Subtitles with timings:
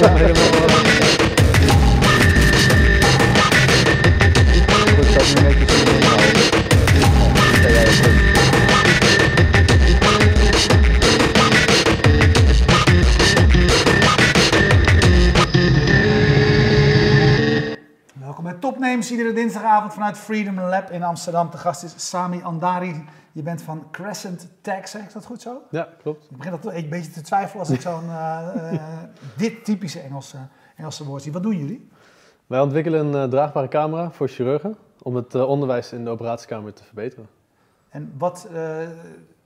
[0.00, 0.47] Gracias.
[20.08, 21.50] Vanuit Freedom Lab in Amsterdam.
[21.50, 23.04] De gast is Sami Andari.
[23.32, 25.62] Je bent van Crescent Tech, zeg ik dat goed zo?
[25.70, 26.24] Ja, klopt.
[26.30, 28.80] Ik begin dat een beetje te twijfelen als ik zo'n eh, eh,
[29.36, 30.36] dit typische Engelse,
[30.76, 31.32] Engelse woord zie.
[31.32, 31.88] Wat doen jullie?
[32.46, 36.84] Wij ontwikkelen een eh, draagbare camera voor chirurgen om het onderwijs in de operatiekamer te
[36.84, 37.28] verbeteren.
[37.88, 38.48] En wat,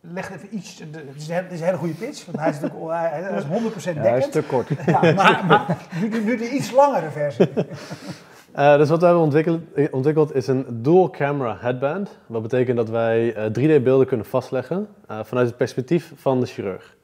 [0.01, 2.51] leg even iets, het is een, hele- het is een hele goede pitch, want hij
[2.51, 4.33] is natuurlijk hij, is 100% Ja, hij is dekkend.
[4.33, 4.69] te kort.
[4.87, 7.49] Ja, maar, nu, nu de iets langere versie.
[8.53, 12.19] Eh, dus wat we hebben ontwikkeld, eh, ontwikkeld is een dual camera headband.
[12.27, 14.89] Wat betekent dat wij eh, 3D-beelden kunnen vastleggen
[15.23, 16.97] vanuit het perspectief van de chirurg.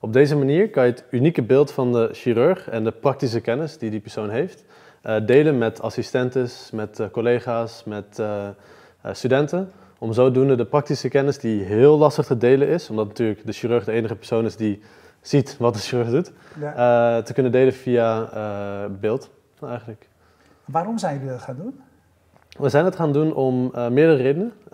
[0.00, 3.78] Op deze manier kan je het unieke beeld van de chirurg en de praktische kennis
[3.78, 4.64] die die persoon heeft
[5.24, 8.22] delen met assistentes, met collega's, met
[9.12, 9.70] studenten.
[9.98, 13.84] Om zodoende de praktische kennis die heel lastig te delen is, omdat natuurlijk de chirurg
[13.84, 14.82] de enige persoon is die
[15.20, 17.22] ziet wat de chirurg doet, Ja.
[17.22, 18.28] te kunnen delen via
[19.00, 20.08] beeld eigenlijk.
[20.66, 21.80] Waarom zijn jullie dat gaan doen?
[22.58, 24.52] We zijn het gaan doen om eh, meerdere redenen.
[24.64, 24.70] Eh,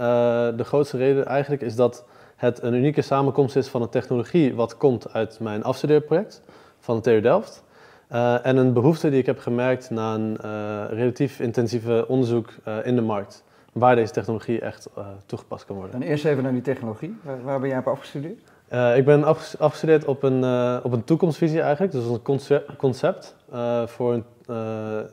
[0.57, 2.05] de grootste reden eigenlijk is dat
[2.37, 6.43] het een unieke samenkomst is van een technologie wat komt uit mijn afstudeerproject
[6.79, 7.63] van de TU Delft.
[8.09, 12.77] Eh, en een behoefte die ik heb gemerkt na een eh, relatief intensieve onderzoek eh,
[12.87, 13.45] in de markt.
[13.73, 16.01] Waar deze technologie echt eh, toegepast kan worden.
[16.01, 17.17] Dan eerst even naar die technologie.
[17.23, 18.41] Waar, waar ben jij op afgestudeerd?
[18.69, 20.45] Eh, ik ben afges- afgestudeerd op een,
[20.83, 21.93] op een toekomstvisie eigenlijk.
[21.93, 24.25] Dus een concept, concept eh, voor een,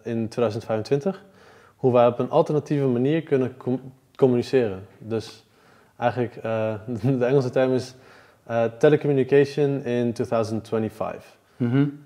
[0.04, 1.24] in 2025.
[1.76, 4.86] Hoe wij op een alternatieve manier kunnen com- communiceren.
[4.98, 5.46] Dus
[5.98, 6.74] eigenlijk, eh,
[7.20, 7.96] de Engelse term is
[8.46, 11.38] eh, telecommunication in 2025.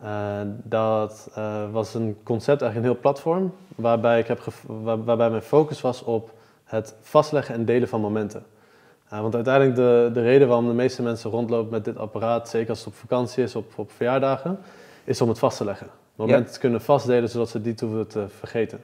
[0.02, 5.30] Eh, dat eh, was een concept, eigenlijk een heel platform, waarbij, ik heb waar- waarbij
[5.30, 6.32] mijn focus was op
[6.64, 8.44] het vastleggen en delen van momenten.
[9.10, 12.80] Want uiteindelijk de, de reden waarom de meeste mensen rondlopen met dit apparaat, zeker als
[12.80, 14.60] het op vakantie is, op, op verjaardagen,
[15.04, 15.88] is om het vast te leggen.
[16.16, 18.84] Momenten te kunnen vastdelen zodat ze niet hoeven te vergeten.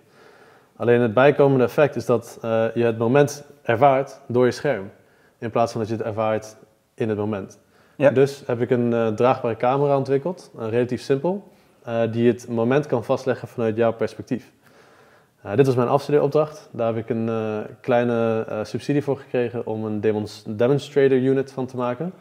[0.75, 4.91] Alleen het bijkomende effect is dat eh, je het moment ervaart door je scherm,
[5.37, 6.55] in plaats van dat je het ervaart
[6.93, 7.59] in het moment.
[7.99, 8.09] Ja.
[8.09, 11.47] Dus heb ik een eh, draagbare camera ontwikkeld, eh, relatief simpel,
[11.83, 14.51] eh, die het moment kan vastleggen vanuit jouw perspectief.
[15.55, 16.69] Dit was mijn afstudeeropdracht.
[16.71, 17.29] Daar heb ik een
[17.81, 22.13] kleine subsidie voor gekregen om een demons- demonstrator unit van te maken.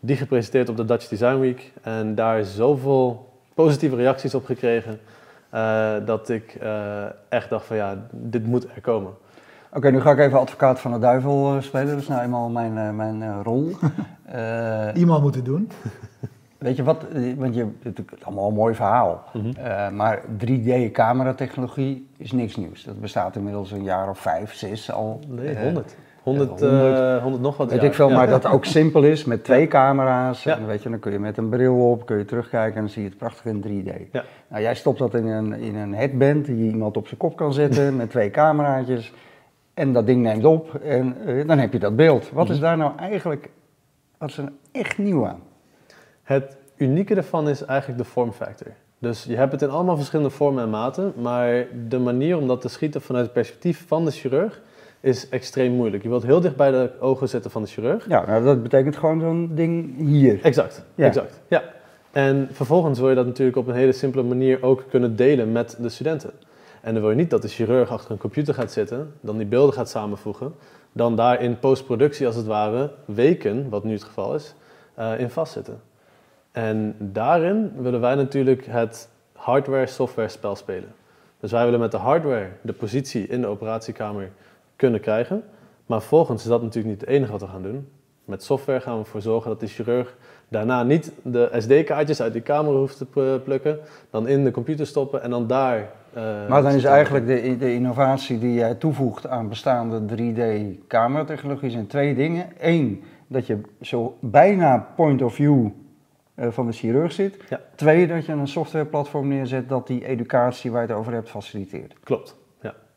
[0.00, 1.72] Die gepresenteerd op de Dutch Design Week.
[1.82, 5.00] En daar zoveel positieve reacties op gekregen
[5.50, 9.12] eh, dat ik eh, echt dacht van ja, dit moet er komen.
[9.72, 11.86] Oké, nu ga ik even advocaat van de duivel eh, spelen.
[11.86, 13.70] Dat is nou eenmaal mijn, eh, mijn eh, rol.
[14.24, 15.70] Eh, Iemand moet het doen.
[16.58, 17.04] weet je wat,
[17.36, 19.24] want je het is allemaal een mooi verhaal.
[19.56, 22.84] Eh, maar 3D-cameratechnologie is niks nieuws.
[22.84, 25.20] Dat bestaat inmiddels een jaar of vijf, zes al.
[25.28, 25.96] Nee, Eh, 100.
[26.24, 26.98] 100, eh, 100.
[26.98, 27.88] eh, 100 nog wat Weet jaar.
[27.88, 30.42] ik veel, maar dat ook simpel is met twee camera's.
[30.42, 30.56] Ja.
[30.56, 32.90] En weet je, dan kun je met een bril op, kun je terugkijken en dan
[32.90, 34.12] zie je het prachtig in 3D.
[34.12, 34.24] Ja.
[34.48, 37.52] Nou, jij stopt dat in een, in een headband die iemand op zijn kop kan
[37.52, 39.12] zetten met twee cameraatjes.
[39.74, 42.30] En dat ding neemt op en eh, dan heb je dat beeld.
[42.32, 43.50] Wat is daar nou eigenlijk,
[44.18, 45.40] wat is er nou echt nieuw aan?
[46.22, 48.72] Het unieke ervan is eigenlijk de vormfactor.
[48.98, 52.60] Dus je hebt het in allemaal verschillende vormen en maten, maar de manier om dat
[52.60, 54.60] te schieten vanuit het perspectief van de chirurg
[55.04, 56.02] is extreem moeilijk.
[56.02, 58.08] Je wilt heel dicht bij de ogen zitten van de chirurg.
[58.08, 60.42] Ja, nou, dat betekent gewoon zo'n ding hier.
[60.42, 61.06] Exact, Ja.
[61.06, 61.40] exact.
[61.48, 61.62] Ja.
[62.12, 65.76] En vervolgens wil je dat natuurlijk op een hele simpele manier ook kunnen delen met
[65.80, 66.30] de studenten.
[66.80, 69.46] En dan wil je niet dat de chirurg achter een computer gaat zitten, dan die
[69.46, 70.54] beelden gaat samenvoegen,
[70.92, 74.54] dan daar in postproductie als het ware weken, wat nu het geval is,
[74.94, 75.80] eh, in vastzitten.
[76.52, 80.94] En daarin willen wij natuurlijk het hardware-software spel spelen.
[81.40, 84.30] Dus wij willen met de hardware de positie in de operatiekamer
[84.84, 85.42] kunnen krijgen.
[85.86, 87.88] Maar vervolgens is dat natuurlijk niet het enige wat we gaan doen.
[88.24, 90.16] Met software gaan we ervoor zorgen dat de chirurg
[90.48, 93.78] daarna niet de SD-kaartjes uit die camera hoeft te plukken,
[94.10, 95.78] dan in de computer stoppen en dan daar.
[96.12, 101.86] eh, Maar dan is eigenlijk de, de innovatie die jij toevoegt aan bestaande 3D-cameratechnologie zijn
[101.86, 102.46] twee dingen.
[102.58, 105.66] Eén, dat je zo bijna point of view
[106.34, 107.36] eh, van de chirurg zit.
[107.48, 107.60] Ja.
[107.74, 111.94] Twee, dat je een softwareplatform neerzet dat die educatie waar je het over hebt faciliteert.
[112.02, 112.36] Klopt.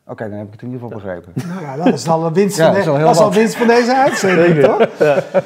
[0.08, 0.14] Ja.
[0.14, 1.32] Oké, dan heb ik het in ieder geval begrepen.
[1.52, 3.14] Nou ja, dat is al een winst, Ja, van, dat is de- al heel dat
[3.14, 3.36] is al wat.
[3.36, 4.78] winst van deze uitzending, toch?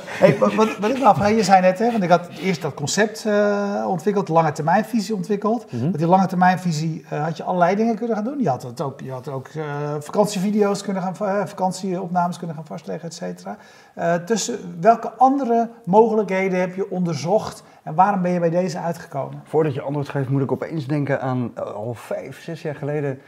[0.06, 2.75] Hey, wat, wat, ik me afvraag, je zei net, hè, want ik had eerst dat
[2.75, 5.73] concept eh, ontwikkeld, lange termijnvisie ontwikkeld.
[5.73, 5.85] Mhm.
[5.91, 8.41] Met die lange termijnvisie eh, had je allerlei dingen kunnen gaan doen.
[8.43, 9.62] Je had, het ook, je had ook eh,
[10.00, 11.17] vakantievideo's kunnen gaan,
[11.49, 13.56] vakantieopnames kunnen gaan vastleggen, et cetera.
[13.94, 19.41] Eh, tussen welke andere mogelijkheden heb je onderzocht en waarom ben je bij deze uitgekomen?
[19.44, 23.19] Voordat je antwoord geeft, moet ik opeens denken aan al vijf, zes jaar geleden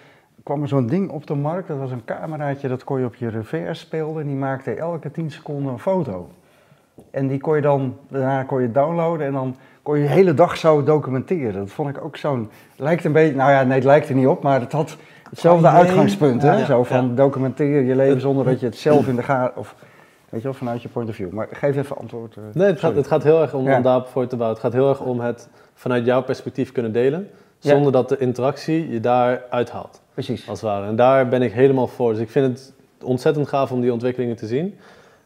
[0.43, 1.69] kwam er zo'n ding op de markt.
[1.69, 4.21] Dat was een cameraatje, dat kon je op je reverse spelen.
[4.21, 6.29] En die maakte elke 10 seconden een foto.
[7.11, 10.35] En die kon je dan, daarna kon je downloaden en dan kon je de hele
[10.35, 11.53] dag zo documenteren.
[11.53, 14.27] Dat vond ik ook zo'n, lijkt een beetje, nou ja, nee, het lijkt er niet
[14.27, 14.97] op, maar het had
[15.31, 15.81] hetzelfde idee.
[15.81, 16.43] uitgangspunt.
[16.43, 16.59] Hè?
[16.59, 16.85] Ja, zo ja.
[16.85, 19.75] van documenteer je leven zonder dat je het zelf in de gaten, of
[20.29, 21.31] weet je wel, vanuit je point of view.
[21.31, 22.37] Maar geef even antwoord.
[22.37, 22.43] eh.
[22.53, 24.61] Nee, het gaat, het gaat heel erg om, om daarvoor te bouwen.
[24.61, 27.29] Het gaat heel erg om het vanuit jouw perspectief kunnen delen.
[27.71, 30.49] Zonder dat de interactie je daar uithaalt, Precies.
[30.49, 30.87] als het ware.
[30.87, 32.13] En daar ben ik helemaal voor.
[32.13, 32.73] Dus ik vind het
[33.03, 34.79] ontzettend gaaf om die ontwikkelingen te zien.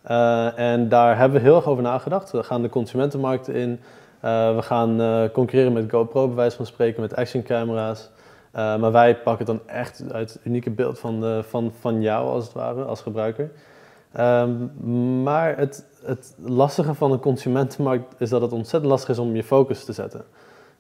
[0.02, 2.30] Eh, en daar hebben we heel erg over nagedacht.
[2.30, 3.80] We gaan de consumentenmarkt in.
[4.20, 8.10] Eh, we gaan eh, concurreren met GoPro, bij wijze van spreken, met actioncamera's.
[8.52, 12.44] Maar wij pakken dan echt uit het unieke beeld van, de, van, van jou, als
[12.44, 13.50] het ware, als gebruiker.
[14.12, 19.34] Ehm, maar het, het lastige van de consumentenmarkt is dat het ontzettend lastig is om
[19.34, 20.24] je focus te zetten.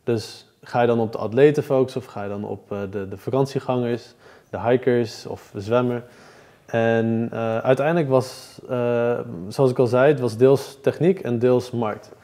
[0.04, 3.08] Dus ga je dan op de atleten focussen of ga je dan op eh, de,
[3.08, 4.14] de vakantiegangers,
[4.50, 6.02] de hikers of de zwemmer?
[6.66, 9.18] En eh, uiteindelijk was, eh,
[9.48, 12.16] zoals ik al zei, het was deels techniek en deels markt.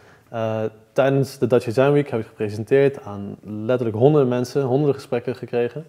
[0.93, 5.87] Tijdens de Dutch Design Week heb ik gepresenteerd aan letterlijk honderden mensen, honderden gesprekken gekregen.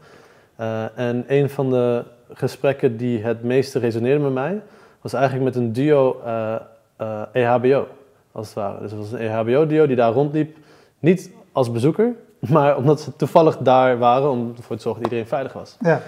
[0.96, 2.04] En een van de
[2.34, 4.62] gesprekken die het meeste resoneerde met mij,
[5.06, 6.56] was eigenlijk met een duo eh,
[6.96, 7.88] eh, EHBO,
[8.32, 8.82] als het ware.
[8.82, 10.58] Dus het was een EHBO-duo die daar rondliep,
[11.00, 12.16] niet als bezoeker,
[12.56, 15.78] maar omdat ze toevallig daar waren om ervoor te zorgen dat iedereen veilig was.
[15.80, 16.02] Ja.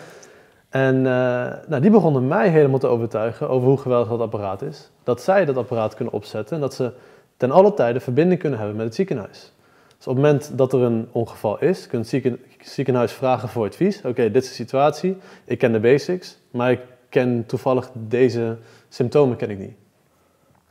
[0.69, 4.89] En eh, nou, die begonnen mij helemaal te overtuigen over hoe geweldig dat apparaat is.
[5.03, 6.91] Dat zij dat apparaat kunnen opzetten en dat ze
[7.37, 9.51] ten alle tijde verbinding kunnen hebben met het ziekenhuis.
[9.97, 13.65] Dus op het moment dat er een ongeval is, kan het zieken- ziekenhuis vragen voor
[13.65, 14.01] advies.
[14.03, 18.57] Oké, dit is de situatie, ik ken de basics, maar ik ken toevallig deze
[18.89, 19.75] symptomen ken ik niet.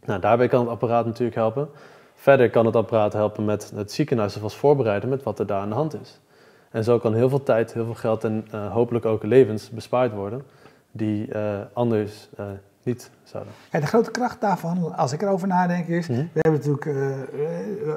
[0.04, 1.68] Nou, daarbij kan het apparaat natuurlijk helpen.
[2.16, 5.68] Verder kan het apparaat helpen met het ziekenhuis alvast voorbereiden met wat er daar aan
[5.68, 6.20] de hand is.
[6.70, 10.12] En zo kan heel veel tijd, heel veel geld en eh, hopelijk ook levens bespaard
[10.12, 10.42] worden
[10.92, 12.44] die eh, anders eh,
[12.82, 13.52] niet zouden.
[13.70, 16.08] De grote kracht daarvan, als ik erover nadenk, is...
[16.08, 16.18] Mhm.
[16.18, 16.84] We hebben natuurlijk...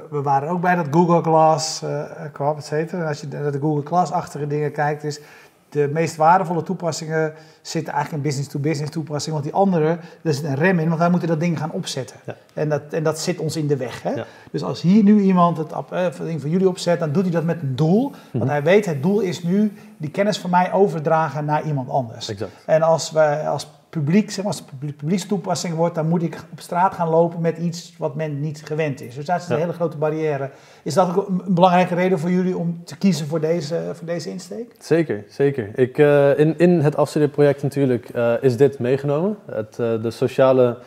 [0.10, 1.84] we waren ook bij dat Google Glass
[2.32, 3.02] kwam, et cetera.
[3.02, 5.22] En als je naar de Google Glass-achtige dingen kijkt, is...
[5.70, 9.42] De meest waardevolle toepassingen zitten eigenlijk in business-to-business toepassingen.
[9.42, 12.16] Want die andere, daar zit een rem in, want wij moeten dat ding gaan opzetten.
[12.26, 12.36] Ja.
[12.54, 14.04] En, dat, en dat zit ons in de weg.
[14.04, 14.12] Hè?
[14.12, 14.26] Ja.
[14.52, 17.32] Dus als hier nu iemand het eh, het ding van jullie opzet, dan doet hij
[17.32, 18.12] dat met een doel.
[18.12, 18.48] Want Mhm.
[18.48, 22.30] hij weet, het doel is nu die kennis van mij overdragen naar iemand anders.
[22.30, 22.52] Exact.
[22.66, 26.44] En als wij als publiek, zeg maar, als het publiek, publiekstoepassing wordt, dan moet ik
[26.52, 29.16] op straat gaan lopen met iets wat men niet gewend is.
[29.16, 29.62] Dus daar zit een Ja.
[29.62, 30.50] hele grote barrière.
[30.84, 34.30] Is dat ook een belangrijke reden voor jullie om te kiezen voor deze, voor deze
[34.30, 34.76] insteek?
[34.80, 35.70] Zeker, zeker.
[35.76, 39.38] Ik, eh, in, in het afstudeerproject natuurlijk eh, is dit meegenomen.
[39.52, 40.78] Het, eh, de sociale,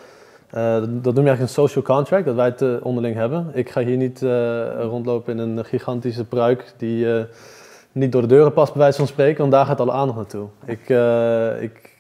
[0.51, 3.51] dat noem je eigenlijk een social contract, dat wij het onderling hebben.
[3.55, 4.21] Ik ga hier niet
[4.79, 7.07] rondlopen in een gigantische pruik die
[7.93, 10.47] niet door de deuren past, bij wijze van spreken, want daar gaat alle aandacht naartoe.
[10.65, 10.89] Ik,
[11.61, 11.92] ik,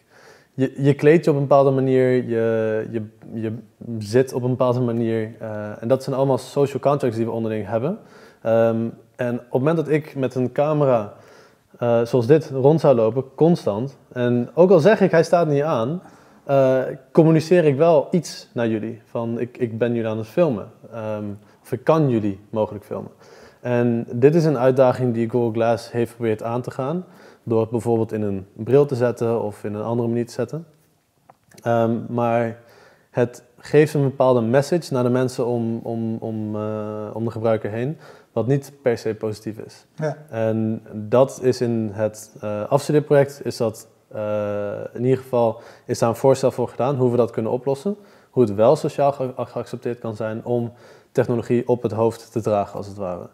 [0.54, 3.02] je, je kleedt je op een bepaalde manier, je, je,
[3.35, 3.54] je
[3.99, 5.35] zit op een bepaalde manier.
[5.38, 7.99] eh, en dat zijn allemaal social contracts die we onderling hebben.
[8.42, 11.12] Ehm, en op het moment dat ik met een camera
[11.78, 13.97] eh, zoals dit rond zou lopen, constant.
[14.12, 16.02] En ook al zeg ik, hij staat niet aan,
[16.44, 16.80] eh,
[17.12, 19.02] communiceer ik wel iets naar jullie.
[19.04, 20.71] Van, ik, ik ben jullie aan het filmen.
[20.92, 21.25] Ehm,
[21.62, 23.11] of ik kan jullie mogelijk filmen.
[23.61, 27.04] En dit is een uitdaging die Google Glass heeft geprobeerd aan te gaan.
[27.42, 30.66] Door het bijvoorbeeld in een bril te zetten of in een andere manier te zetten.
[31.62, 32.58] Ehm, maar
[33.11, 37.70] het geeft een bepaalde message naar de mensen om, om, om, eh, om de gebruiker
[37.70, 37.99] heen,
[38.32, 39.87] wat niet per se positief is.
[39.94, 40.16] Ja.
[40.30, 46.08] En dat is in het eh afstudeerproject, is dat eh, in ieder geval, is daar
[46.08, 47.96] een voorstel voor gedaan hoe we dat kunnen oplossen.
[48.30, 50.72] Hoe het wel sociaal ge- geaccepteerd kan zijn om
[51.12, 53.28] technologie op het hoofd te dragen, als het ware.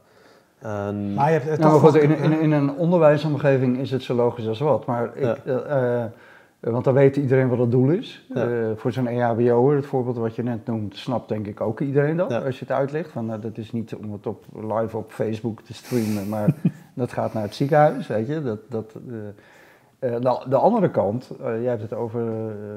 [0.59, 3.91] En, Maar je hebt het Nou, maar toch goed, in, in, in een onderwijsomgeving is
[3.91, 4.87] het zo logisch als wat.
[4.87, 5.37] Maar ik, Ja.
[5.45, 6.11] eh, eh,
[6.61, 8.27] want dan weet iedereen wat het doel is.
[8.35, 8.43] Ja.
[8.49, 12.17] Eh, voor zo'n EHBO'er, het voorbeeld wat je net noemt, snapt denk ik ook iedereen
[12.17, 12.31] dat.
[12.31, 12.39] Ja.
[12.39, 15.61] Als je het uitlegt, van, nou, dat is niet om het op, live op Facebook
[15.63, 16.49] te streamen, maar
[16.95, 18.43] dat gaat naar het ziekenhuis, weet je.
[18.43, 22.27] Dat, dat, eh, eh, de, de andere kant, eh, jij hebt het over eh,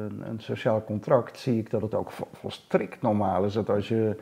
[0.10, 3.88] een, een sociaal contract, zie ik dat het ook vol- volstrekt normaal is dat als
[3.88, 4.16] je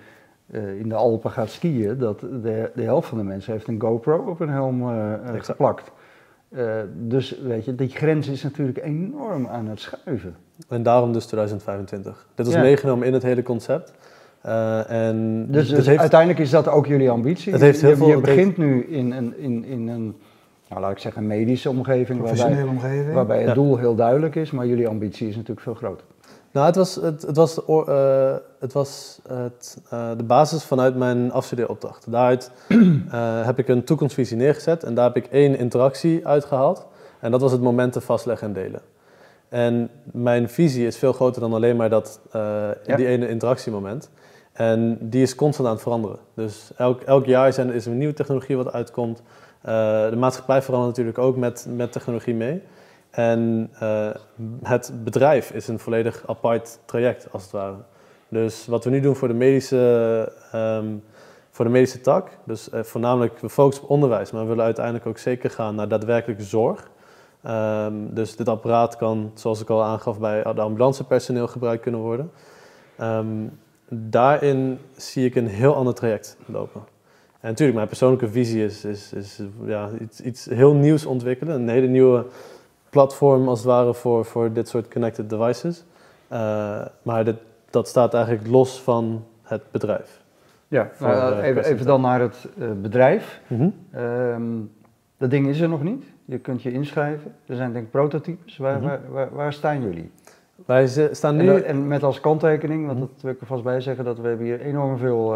[0.52, 3.82] eh, in de Alpen gaat skiën, dat de, de helft van de mensen heeft een
[3.82, 5.92] GoPro op hun helm eh, eh, geplakt.
[6.50, 6.64] Eh,
[7.08, 10.36] dus weet je, die grens is natuurlijk enorm aan het schuiven.
[10.70, 12.28] En daarom dus 2025.
[12.36, 12.62] Dit was Ja.
[12.62, 13.94] meegenomen in het hele concept.
[14.42, 17.52] Eh, en Dus, dus heeft, uiteindelijk is dat ook jullie ambitie.
[17.52, 20.16] Het heeft heel je, veel- je het begint nu in een, in, in een,
[20.70, 23.14] nou, laat ik zeggen, medische omgeving, waarbij, Professionele omgeving.
[23.14, 23.54] waarbij het Ja.
[23.54, 26.06] doel heel duidelijk is, maar jullie ambitie is natuurlijk veel groter.
[26.52, 30.96] Nou, het was, het, het was, de, eh, het was het, eh, de basis vanuit
[30.96, 32.12] mijn afstudeeropdracht.
[32.12, 36.88] Daaruit eh, heb ik een toekomstvisie neergezet en daar heb ik één interactie uitgehaald.
[37.20, 38.82] En dat was het momenten vastleggen en delen.
[39.50, 42.96] En mijn visie is veel groter dan alleen maar dat, Ja.
[42.96, 44.10] die ene interactiemoment.
[44.54, 46.18] En die is constant aan het veranderen.
[46.34, 49.22] Dus elk, elk jaar zijn, is er een nieuwe technologie wat uitkomt.
[49.62, 52.62] De maatschappij verandert natuurlijk ook met, met technologie mee.
[53.10, 54.10] En eh,
[54.64, 57.76] het bedrijf is een volledig apart traject, als het ware.
[58.28, 60.88] Dus wat we nu doen voor de medische, ehm,
[61.52, 65.06] voor de medische tak, dus eh, voornamelijk we focussen op onderwijs, maar we willen uiteindelijk
[65.06, 66.90] ook zeker gaan naar daadwerkelijke zorg.
[67.44, 72.32] Ehm, dus dit apparaat kan, zoals ik al aangaf, bij de ambulancepersoneel gebruikt kunnen worden.
[72.98, 73.48] Ehm,
[73.90, 76.82] daarin zie ik een heel ander traject lopen.
[77.40, 81.56] En natuurlijk, mijn persoonlijke visie is, is, ja, iets, iets heel nieuws ontwikkelen.
[81.56, 82.26] Een hele nieuwe
[82.90, 85.86] platform als het ware voor, voor dit soort connected devices.
[86.28, 87.36] Eh, maar dit,
[87.70, 90.22] dat staat eigenlijk los van het bedrijf.
[90.68, 93.42] Ja, Voor, nou, eh, even, even dan naar het eh, bedrijf.
[93.92, 94.44] Ehm,
[95.18, 96.04] dat ding is er nog niet.
[96.26, 97.36] Je kunt je inschrijven.
[97.46, 98.58] Er zijn denk ik prototypes.
[98.58, 98.86] Waar, Mhm.
[98.88, 100.12] waar, waar, waar staan jullie?
[100.66, 101.52] Wij staan En, nu...
[101.52, 103.08] dat- en met als kanttekening, want Mhm.
[103.14, 105.36] dat wil ik er vast bij zeggen, dat we hebben hier enorm veel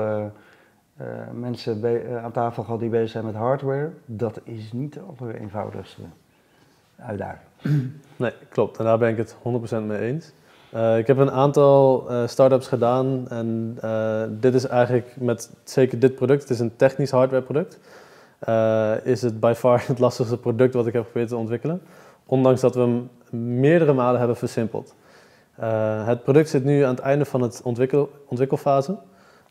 [1.34, 3.90] mensen aan tafel gehad die bezig zijn met hardware.
[4.06, 6.02] Dat is niet de allereenvoudigste
[6.98, 7.42] uitdaging.
[8.16, 8.78] Nee, klopt.
[8.78, 10.32] En daar ben ik het 100% mee eens.
[10.74, 16.00] Eh, ik heb een aantal eh start-ups gedaan en eh, dit is eigenlijk met zeker
[16.00, 17.80] dit product, het is een technisch hardware product,
[19.06, 21.82] is het by far het lastigste product wat ik heb geprobeerd te ontwikkelen.
[22.26, 23.10] Ondanks dat we hem
[23.60, 24.96] meerdere malen hebben versimpeld.
[26.06, 28.98] Het product zit nu aan het einde van het ontwikkel, ontwikkelfase.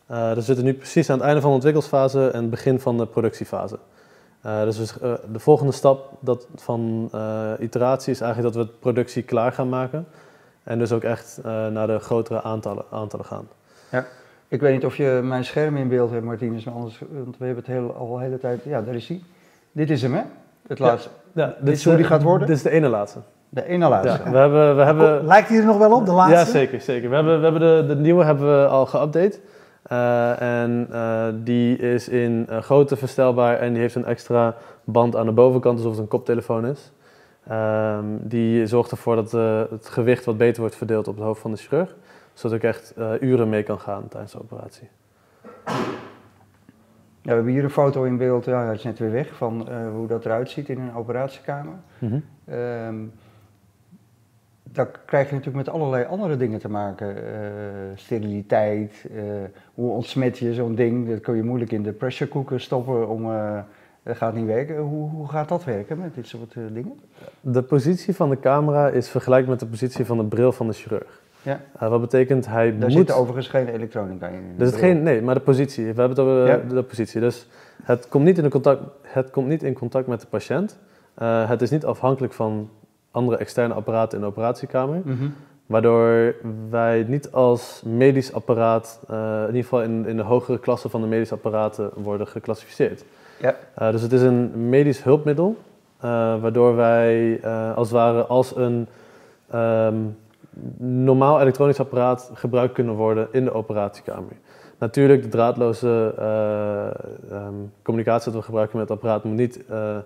[0.06, 3.78] We zitten nu precies aan het einde van de ontwikkelsfase en begin van de productiefase.
[4.42, 8.70] Eh, dus we- eh, de volgende stap dat van eh, iteratie is eigenlijk dat we
[8.70, 10.06] het productie klaar gaan maken.
[10.64, 13.48] En dus ook echt naar de grotere aantallen, aantallen gaan.
[14.48, 17.44] Ik weet niet of je mijn scherm in beeld hebt, Martinez, maar anders, want we
[17.44, 18.64] hebben het heel, al de hele tijd.
[18.64, 19.22] Ja, daar is hij.
[19.72, 20.22] Dit is hem, hè?
[20.68, 20.84] Het Ja.
[20.84, 21.08] laatste.
[21.32, 22.46] Ja, Dit is hoe die gaat worden?
[22.46, 23.18] Dit is de ene laatste.
[23.48, 24.20] De ene laatste.
[24.24, 26.36] Ja, we hebben, we hebben, Lijkt die er nog wel op, de laatste?
[26.38, 26.80] ja, zeker.
[26.80, 27.08] zeker.
[27.08, 29.36] We hebben, we hebben de, de nieuwe hebben we al geüpdate.
[29.92, 35.16] Eh, en eh, die is in eh, grootte verstelbaar en die heeft een extra band
[35.16, 36.92] aan de bovenkant, alsof het een koptelefoon is.
[37.46, 39.32] Ehm, die zorgt ervoor dat
[39.70, 41.96] het gewicht wat beter wordt verdeeld op het hoofd van de chirurg.
[42.32, 44.88] Zodat ik echt uren mee kan gaan tijdens de operatie.
[47.22, 49.68] Ja, we hebben hier een foto in beeld, ja, hij is net weer weg, van
[49.94, 51.74] hoe dat eruit ziet in een operatiekamer.
[52.44, 52.96] Ehm,
[54.72, 57.16] daar krijg je natuurlijk met allerlei andere dingen te maken.
[57.16, 57.22] eh,
[57.94, 59.22] steriliteit, eh,
[59.74, 61.08] hoe ontsmet je zo'n ding?
[61.08, 63.30] Dat kun je moeilijk in de pressure cooker stoppen om...
[63.30, 63.58] eh,
[64.02, 64.76] dat gaat niet werken.
[64.78, 67.00] Hoe, hoe gaat dat werken met dit soort dingen?
[67.40, 70.72] De positie van de camera is vergelijkbaar met de positie van de bril van de
[70.72, 71.20] chirurg.
[71.42, 71.60] Ja.
[71.88, 72.92] Wat betekent hij Daar moet...
[72.98, 74.42] zit overigens geen elektronica in.
[74.58, 74.80] zit bril.
[74.80, 75.82] geen, nee, maar de positie.
[75.82, 76.56] We hebben het over Ja.
[76.56, 77.20] de, de positie.
[77.20, 77.48] Dus
[77.82, 80.78] het komt niet in, de contact, het komt niet in contact met de patiënt.
[81.24, 82.70] Het is niet afhankelijk van
[83.12, 85.00] andere externe apparaten in de operatiekamer.
[85.04, 85.28] Mhm.
[85.66, 86.34] Waardoor
[86.70, 91.00] wij niet als medisch apparaat, eh, in ieder geval in, in de hogere klasse van
[91.00, 93.04] de medische apparaten, worden geclassificeerd.
[93.40, 93.56] Ja.
[93.74, 95.56] Eh, dus het is een medisch hulpmiddel,
[95.96, 96.08] eh,
[96.40, 97.40] waardoor wij
[97.74, 98.86] als het ware als een
[99.50, 99.96] ehm,
[100.78, 104.32] normaal elektronisch apparaat gebruikt kunnen worden in de operatiekamer.
[104.82, 106.14] Natuurlijk, de draadloze
[107.30, 109.96] ehm, communicatie dat we gebruiken met het apparaat moet niet eh,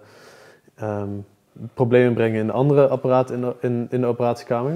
[0.74, 1.08] ehm,
[1.74, 4.72] problemen brengen in de andere apparaten in de, in, in de operatiekamer.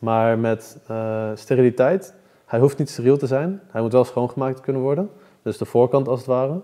[0.00, 2.14] Maar met eh, steriliteit,
[2.46, 5.10] hij hoeft niet steriel te zijn, hij moet wel schoongemaakt kunnen worden.
[5.42, 6.60] Dus de voorkant als het ware.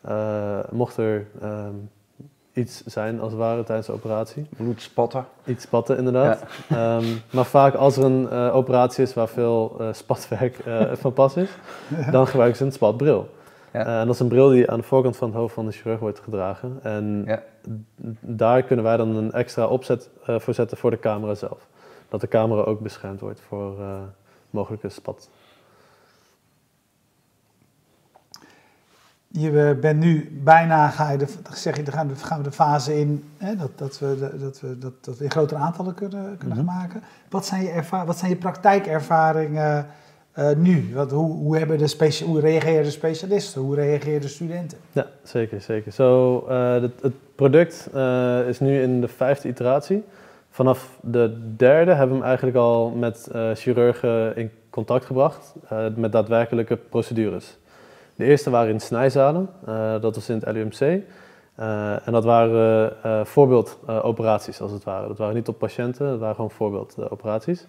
[0.00, 1.74] Eh, mocht er ehm,
[2.52, 4.46] iets zijn als het ware tijdens de operatie.
[4.56, 5.26] Bloed spatten.
[5.44, 6.44] Iets spatten inderdaad.
[6.68, 10.56] Ehm, maar vaak als er een eh, operatie is waar veel spatwerk
[11.02, 11.50] van pas is,
[12.10, 13.28] dan gebruiken ze een spatbril.
[13.72, 14.00] Ja.
[14.00, 16.00] En dat is een bril die aan de voorkant van het hoofd van de chirurg
[16.00, 16.78] wordt gedragen.
[16.82, 17.24] En.
[18.20, 21.66] Daar kunnen wij dan een extra opzet eh, voor zetten voor de camera zelf.
[22.08, 23.98] Dat de camera ook beschermd wordt voor eh,
[24.50, 25.28] mogelijke spat.
[29.28, 32.44] Je eh, bent nu bijna, ga je de, zeg je, dan gaan we, gaan we
[32.44, 35.60] de fase in hè, dat, dat, we, de- dat, we, dat, dat we in grotere
[35.60, 36.66] aantallen kunnen, kunnen Mhm.
[36.66, 37.02] maken.
[37.30, 39.86] Wat zijn je, erva wat zijn je praktijkervaringen
[40.34, 40.90] eh, nu?
[40.94, 43.60] Wat, hoe, hoe, hebben de hoe reageren de specialisten?
[43.60, 44.78] Hoe reageren de studenten?
[44.92, 45.92] Ja, zeker, zeker.
[45.92, 50.04] Zo, eh, het, product eh, is nu in de vijfde iteratie.
[50.50, 55.54] Vanaf de derde hebben we hem eigenlijk al met chirurgen in contact gebracht
[55.96, 57.56] met daadwerkelijke procedures.
[58.14, 59.48] De eerste waren in snijzalen,
[60.00, 61.02] dat was in het LUMC.
[62.04, 65.08] En dat waren voorbeeldoperaties als het ware.
[65.08, 67.66] Dat waren niet op patiënten, dat waren gewoon voorbeeldoperaties.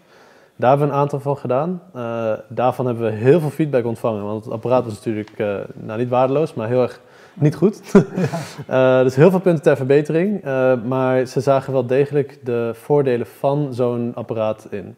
[0.58, 1.82] Daar hebben we een aantal van gedaan.
[1.94, 4.24] Eh, daarvan hebben we heel veel feedback ontvangen.
[4.24, 7.02] Want het apparaat was natuurlijk eh, nou, niet waardeloos, maar heel erg
[7.34, 7.82] niet goed.
[8.68, 10.44] Eh, dus heel veel punten ter verbetering.
[10.86, 14.96] maar ze zagen wel degelijk de voordelen van zo'n apparaat in.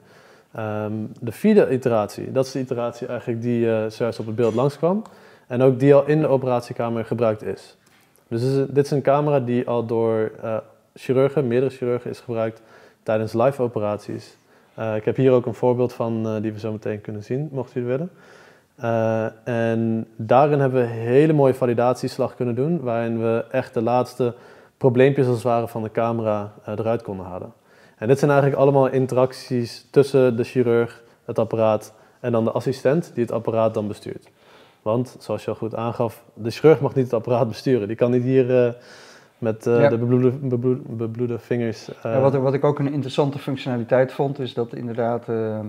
[0.52, 5.02] Ehm, de vierde iteratie, dat is de iteratie eigenlijk die zojuist op het beeld langskwam.
[5.48, 7.78] En ook die al in de operatiekamer gebruikt is.
[8.28, 10.32] Dus dit is, dit is een camera die al door
[10.94, 12.62] chirurgen, meerdere chirurgen, is gebruikt
[13.04, 14.38] tijdens live operaties.
[14.78, 17.50] Eh, ik heb hier ook een voorbeeld van eh, die we zo meteen kunnen zien,
[17.52, 18.12] mochten jullie willen.
[18.76, 23.82] Eh, en daarin hebben we een hele mooie validatieslag kunnen doen, waarin we echt de
[23.82, 24.34] laatste
[24.78, 27.54] probleempjes als het ware van de camera eruit konden halen.
[27.98, 33.12] En dit zijn eigenlijk allemaal interacties tussen de chirurg, het apparaat en dan de assistent
[33.14, 34.30] die het apparaat dan bestuurt.
[34.82, 37.88] Want, zoals je al goed aangaf, de chirurg mag niet het apparaat besturen.
[37.88, 38.76] Die kan niet hier
[39.38, 39.88] met Ja.
[39.90, 41.90] de bebloede, bebloede, bebloede vingers...
[41.90, 45.60] eh, Ja, wat, wat ik ook een interessante functionaliteit vond, is dat inderdaad eh,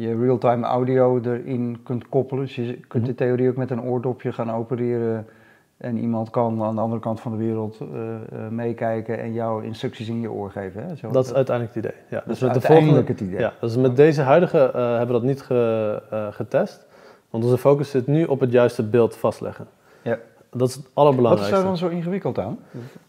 [0.00, 2.44] je real-time audio erin kunt koppelen.
[2.44, 5.26] Dus je kunt in theorie ook met een oordopje gaan opereren
[5.76, 7.78] en iemand kan aan de andere kant van de wereld
[8.50, 10.82] meekijken en jou instructies in je oor geven.
[10.86, 10.96] Hè?
[10.96, 11.96] Zo, dat is uiteindelijk het idee.
[12.08, 13.40] Ja, dat is met de uiteindelijk volgende, het idee.
[13.40, 16.86] Ja, dus met deze huidige hebben we dat niet ge- getest.
[17.30, 19.66] Want onze focus zit nu op het juiste beeld vastleggen.
[20.02, 20.18] Ja.
[20.54, 21.54] Dat is het Wat is allerbelangrijkste.
[21.54, 22.58] daar dan zo ingewikkeld aan?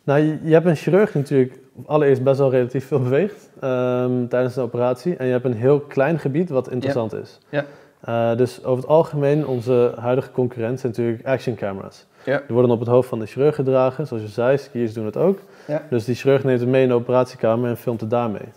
[0.04, 4.28] Nou, je, je hebt een chirurg die natuurlijk allereerst best wel relatief veel beweegt ehm,
[4.28, 5.16] tijdens de operatie.
[5.16, 7.40] En je hebt een heel klein gebied wat interessant is.
[7.50, 7.66] Ja.
[8.02, 12.06] Eh, dus over het algemeen, onze huidige concurrent zijn natuurlijk action camera's.
[12.26, 12.38] Ja.
[12.38, 15.18] Die worden op het hoofd van de chirurg gedragen, zoals je zei, skiers doen het
[15.18, 15.40] ook.
[15.68, 15.82] Ja.
[15.90, 18.48] Dus die chirurg neemt het mee in de operatiekamer en filmt het daarmee.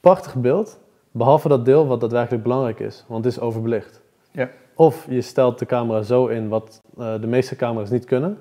[0.00, 0.78] Prachtig beeld,
[1.10, 4.00] behalve dat deel wat daadwerkelijk belangrijk is, want het is overbelicht.
[4.30, 4.48] Ja.
[4.74, 8.38] Of je stelt de camera zo in, wat eh, de meeste camera's niet kunnen,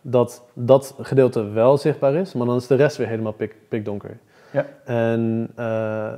[0.00, 4.18] dat dat gedeelte wel zichtbaar is, maar dan is de rest weer helemaal pik, pikdonker.
[4.50, 4.66] Ja.
[4.84, 6.12] En eh,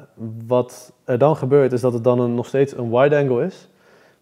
[0.46, 3.68] wat er dan gebeurt, is dat het dan een, nog steeds een wide angle is,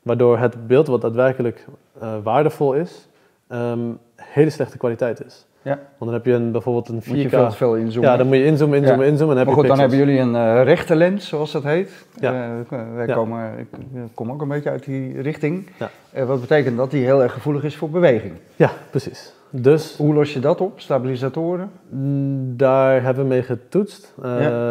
[0.02, 1.66] waardoor het beeld wat daadwerkelijk
[2.00, 3.08] eh, waardevol is,
[3.48, 3.80] ehm,
[4.16, 5.46] hele slechte kwaliteit is.
[5.64, 5.70] Ja.
[5.98, 7.06] Want dan heb je een, bijvoorbeeld een 4K.
[7.08, 8.10] Moet je veel te veel inzoomen.
[8.10, 9.10] ja, dan moet je inzoomen, inzoomen, Ja.
[9.10, 9.36] inzoomen.
[9.38, 11.62] En dan maar heb goed, je dan hebben jullie een eh, rechte lens, zoals dat
[11.62, 12.06] heet.
[12.20, 12.32] Ja.
[12.70, 13.14] Eh, wij Ja.
[13.14, 15.70] komen, ik eh, kom ook een beetje uit die richting.
[15.78, 15.90] Ja.
[16.12, 18.32] Eh, wat betekent dat die heel erg gevoelig is voor beweging.
[18.56, 19.32] Ja, precies.
[19.56, 20.80] Dus Hoe los je dat op?
[20.80, 21.70] Stabilisatoren?
[21.88, 24.14] mm, daar hebben we mee getoetst.
[24.22, 24.30] Eh.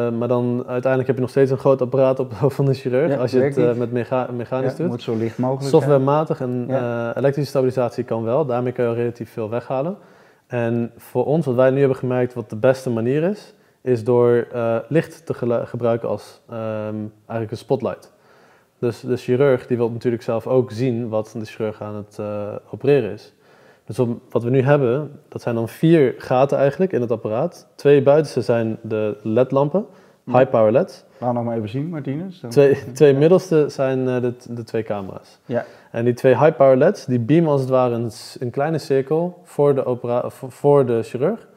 [0.10, 3.12] Maar dan uiteindelijk heb je nog steeds een groot apparaat op van de chirurg.
[3.12, 4.88] Ja, als je het eh, met mega mechanisch Ja, doet.
[4.88, 8.46] moet zo licht mogelijk Softwarematig en eh, elektrische stabilisatie kan wel.
[8.46, 9.96] Daarmee kun je relatief veel weghalen.
[10.48, 14.48] En voor ons, wat wij nu hebben gemerkt, wat de beste manier is, is door
[14.52, 15.34] eh, licht te
[15.66, 18.12] gebruiken als ehm, eigenlijk een spotlight.
[18.80, 22.56] Dus de chirurg die wil natuurlijk zelf ook zien wat de chirurg aan het eh,
[22.72, 23.34] opereren is.
[23.86, 23.98] Dus
[24.30, 27.68] wat we nu hebben, dat zijn dan vier gaten eigenlijk in het apparaat.
[27.76, 29.86] Twee buitenste zijn de LED-lampen.
[30.26, 31.04] High power LED's.
[31.18, 32.40] Laat nog maar even zien, Martinez.
[32.40, 35.40] Dan- Twee, twee middelste zijn eh, de, de twee camera's.
[35.46, 35.66] Ja.
[35.92, 38.10] En die twee high power LED's, die beamen als het ware
[38.40, 41.48] een, kleine cirkel voor de, opera, voor, de chirurg.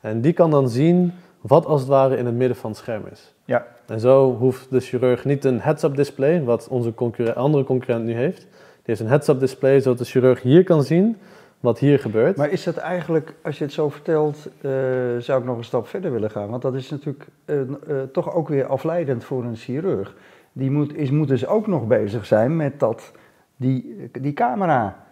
[0.00, 3.02] En die kan dan zien wat als het ware in het midden van het scherm
[3.12, 3.34] is.
[3.44, 3.66] Ja.
[3.86, 6.92] En zo hoeft de chirurg niet een heads-up display, wat onze
[7.34, 8.38] andere concurrent nu heeft.
[8.40, 8.46] Die
[8.94, 11.16] heeft een heads-up display, zodat de chirurg hier kan zien
[11.64, 12.36] wat hier gebeurt.
[12.36, 14.70] Maar is dat eigenlijk, als je het zo vertelt, eh,
[15.18, 16.48] zou ik nog een stap verder willen gaan?
[16.48, 17.66] Want dat is natuurlijk eh, eh,
[18.12, 20.14] toch ook weer afleidend voor een chirurg.
[20.52, 23.12] Die moet, is, moet dus ook nog bezig zijn met dat
[23.56, 25.02] die, die camera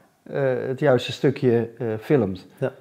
[0.66, 1.68] het juiste stukje
[2.00, 2.46] filmt.
[2.58, 2.72] Ja.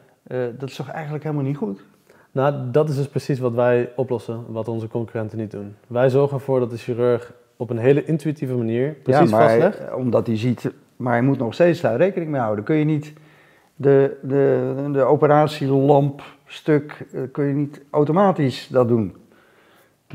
[0.57, 1.83] Dat is toch eigenlijk helemaal niet goed?
[2.31, 5.75] Nou, dat is dus precies wat wij oplossen, wat onze concurrenten niet doen.
[5.87, 9.77] Wij zorgen ervoor dat de chirurg op een hele intuïtieve manier precies ja, maar vastlegt.
[9.77, 12.63] hij- omdat hij ziet, maar hij moet nog steeds daar rekening mee houden.
[12.63, 13.13] Kun je niet
[13.81, 19.15] de, de, de operatielampstuk, eh, kun je niet automatisch dat doen?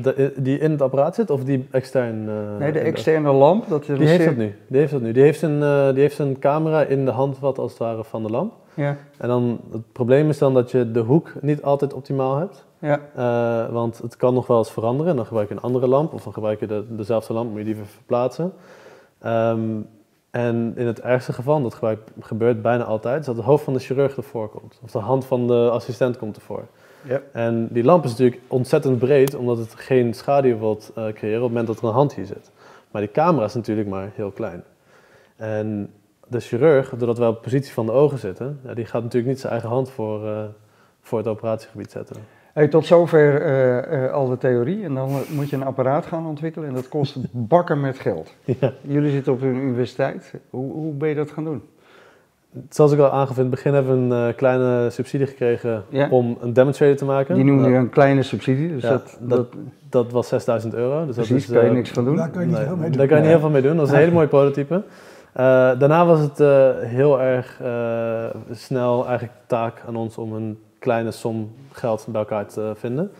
[0.01, 2.29] De- die in het apparaat zit of die extern?
[2.29, 4.55] eh, Nee, de externe lamp, dat is Die heeft dat nu.
[4.67, 5.11] Die heeft dat nu.
[5.11, 8.23] Die heeft een, eh, die heeft een camera in de handvat als het ware van
[8.23, 8.53] de lamp.
[8.73, 12.65] Ja, En dan, het probleem is dan dat je de hoek niet altijd optimaal hebt.
[12.79, 12.99] ja.
[13.15, 15.15] Eh, want het kan nog wel eens veranderen.
[15.15, 17.65] Dan gebruik je een andere lamp of dan gebruik je de, dezelfde lamp, moet je
[17.65, 18.53] die weer verplaatsen.
[19.21, 19.59] Ehm,
[20.37, 21.79] en in het ergste geval, dat
[22.19, 24.79] gebeurt bijna altijd, is dat het hoofd van de chirurg ervoor komt.
[24.83, 26.67] Of de hand van de assistent komt ervoor.
[27.01, 27.21] Ja.
[27.31, 31.43] En die lamp is natuurlijk ontzettend breed, omdat het geen schaduw wilt eh, creëren op
[31.43, 32.51] het moment dat er een hand hier zit.
[32.91, 34.63] Maar die camera is natuurlijk maar heel klein.
[35.35, 35.93] En
[36.27, 39.31] de chirurg, doordat wij op de positie van de ogen zitten, ja, die gaat natuurlijk
[39.31, 40.43] niet zijn eigen hand voor, eh,
[41.01, 42.15] voor het operatiegebied zetten.
[42.57, 44.83] Hey, tot zover eh, eh, al de theorie.
[44.83, 48.33] En dan moet je een apparaat gaan ontwikkelen en dat kost bakken met geld.
[48.59, 48.71] Ja.
[48.81, 50.33] Jullie zitten op een universiteit.
[50.49, 51.61] Hoe, hoe ben je dat gaan doen?
[52.69, 56.07] Zoals ik al aangaf in het begin hebben we een eh, kleine subsidie gekregen Ja.
[56.09, 57.35] om een demonstrator te maken.
[57.35, 58.73] Die noemen je een kleine subsidie.
[58.73, 59.47] Dus Ja, dat, dat- dat,
[59.89, 61.05] dat was 6000 euro.
[61.05, 62.15] Dus precies, dat is, kan je niks van doen.
[62.15, 62.97] Daar kun je niet Nee, veel mee doen.
[62.97, 63.75] Daar kan je niet heel veel mee doen.
[63.77, 64.83] Dat is een hele mooie prototype.
[65.33, 65.43] Eh,
[65.79, 71.11] daarna was het eh, heel erg eh, snel eigenlijk taak aan ons om een kleine
[71.11, 73.11] som geld bij elkaar te vinden.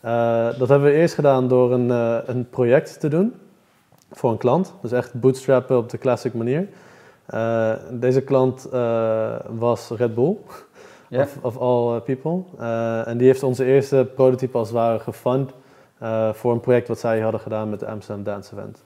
[0.00, 3.34] Eh, dat hebben we eerst gedaan door een, eh, een project te doen
[4.10, 4.74] voor een klant.
[4.82, 6.68] Dus echt bootstrappen op de classic manier.
[7.26, 8.68] Eh, deze klant
[9.58, 10.36] was Red Bull,
[11.10, 12.42] of, of all people.
[13.04, 15.50] En die heeft onze eerste prototype als het ware gefund
[16.32, 18.82] voor een project wat zij hadden gedaan met de Amsterdam Dance Event.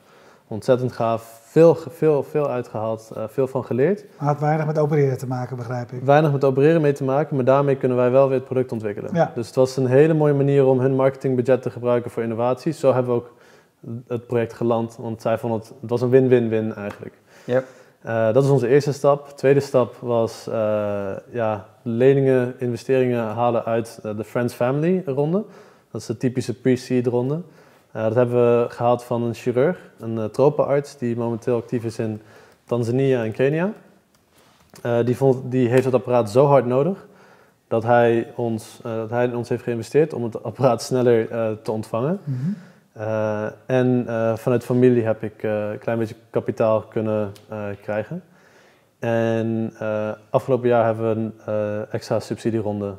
[0.51, 4.05] Ontzettend gaaf, veel, veel, veel uitgehaald, eh, veel van geleerd.
[4.19, 6.03] Maar had weinig met opereren te maken, begrijp ik.
[6.03, 9.11] Weinig met opereren mee te maken, maar daarmee kunnen wij wel weer het product ontwikkelen.
[9.15, 9.33] Ja.
[9.35, 12.81] Dus het was een hele mooie manier om hun marketingbudget te gebruiken voor innovaties.
[12.81, 13.35] Zo hebben we ook
[14.07, 17.15] het project geland, want zij vonden het, het was een win-win-win eigenlijk.
[17.45, 17.63] Ja.
[18.03, 19.29] Eh, dat is onze eerste stap.
[19.29, 25.45] Tweede stap was eh, ja, leningen, investeringen halen uit de Friends Family ronde.
[25.91, 27.41] Dat is de typische pre-seed ronde.
[27.93, 31.99] Eh, dat hebben we gehaald van een chirurg, een uh, tropenarts die momenteel actief is
[31.99, 32.21] in
[32.65, 33.73] Tanzania en Kenia.
[34.83, 37.09] Eh, die, vond, die heeft het apparaat zo hard nodig
[37.69, 41.51] dat hij, ons, eh, dat hij in ons heeft geïnvesteerd om het apparaat sneller eh,
[41.63, 42.21] te ontvangen.
[42.25, 42.37] Mhm.
[42.97, 47.33] Uh, en uh, vanuit familie heb ik uh, een klein beetje kapitaal kunnen
[47.83, 48.23] krijgen.
[48.99, 49.73] En
[50.31, 52.95] afgelopen jaar hebben we een extra subsidieronde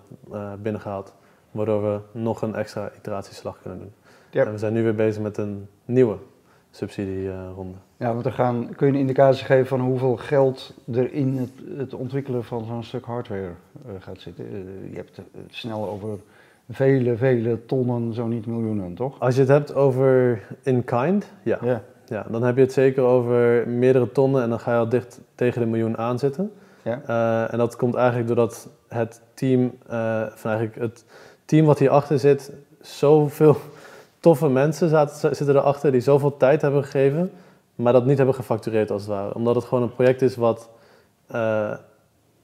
[0.60, 1.16] binnengehaald,
[1.52, 3.94] waardoor we nog een extra iteratieslag kunnen doen.
[4.32, 4.46] Ja.
[4.46, 6.18] En we zijn nu weer bezig met een nieuwe
[6.72, 7.78] subsidieronde.
[7.98, 11.78] Ja, want dan gaan, kun je een indicatie geven van hoeveel geld er in het,
[11.78, 13.52] het ontwikkelen van zo'n stuk hardware
[14.00, 14.46] gaat zitten.
[14.90, 16.20] je hebt het snel over
[16.70, 19.20] vele, vele tonnen, zo niet miljoenen, toch?
[19.20, 21.58] Als je het hebt over in-kind, ja.
[21.62, 21.84] Ja.
[22.06, 22.26] ja.
[22.30, 25.62] Dan heb je het zeker over meerdere tonnen en dan ga je al dicht tegen
[25.62, 26.52] de miljoen aanzitten.
[26.82, 27.02] Ja.
[27.10, 29.74] Uh, en dat komt eigenlijk doordat het team,
[30.36, 31.06] van eigenlijk het
[31.46, 33.58] team wat hierachter zit, zoveel
[34.22, 37.32] toffe mensen zaten, zitten erachter die zoveel tijd hebben gegeven,
[37.76, 39.34] maar dat niet hebben gefactureerd als het ware.
[39.34, 40.70] Omdat het gewoon een project is wat
[41.36, 41.72] uh,